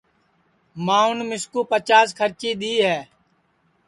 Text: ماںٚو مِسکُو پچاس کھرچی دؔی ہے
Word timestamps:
ماںٚو 0.85 1.11
مِسکُو 1.29 1.59
پچاس 1.71 2.07
کھرچی 2.17 2.51
دؔی 2.59 2.75
ہے 2.85 2.99